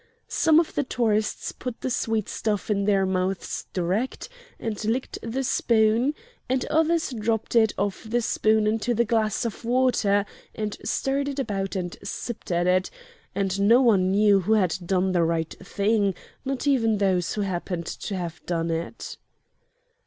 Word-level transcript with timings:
Some 0.27 0.59
of 0.59 0.73
the 0.73 0.81
tourists 0.83 1.51
put 1.51 1.81
the 1.81 1.91
sweet 1.91 2.27
stuff 2.27 2.71
in 2.71 2.85
their 2.85 3.05
mouths 3.05 3.67
direct 3.71 4.29
and 4.59 4.83
licked 4.83 5.19
the 5.21 5.43
spoon, 5.43 6.15
and 6.49 6.65
others 6.71 7.11
dropped 7.11 7.55
it 7.55 7.71
off 7.77 8.03
the 8.03 8.23
spoon 8.23 8.65
into 8.65 8.95
the 8.95 9.05
glass 9.05 9.45
of 9.45 9.63
water, 9.63 10.25
and 10.55 10.75
stirred 10.83 11.27
it 11.27 11.37
about 11.37 11.75
and 11.75 11.97
sipped 12.03 12.49
at 12.49 12.65
it, 12.65 12.89
and 13.35 13.59
no 13.61 13.79
one 13.79 14.09
knew 14.09 14.39
who 14.39 14.53
had 14.53 14.75
done 14.83 15.11
the 15.11 15.21
right 15.23 15.53
thing, 15.63 16.15
not 16.43 16.65
even 16.65 16.97
those 16.97 17.33
who 17.35 17.41
happened 17.41 17.85
to 17.85 18.15
have 18.17 18.43
done 18.47 18.71
it. 18.71 19.17